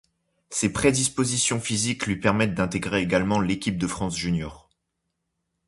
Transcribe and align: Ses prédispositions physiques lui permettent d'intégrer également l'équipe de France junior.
Ses 0.49 0.73
prédispositions 0.73 1.59
physiques 1.59 2.07
lui 2.07 2.15
permettent 2.15 2.55
d'intégrer 2.55 3.01
également 3.01 3.39
l'équipe 3.39 3.77
de 3.77 3.85
France 3.85 4.17
junior. 4.17 4.67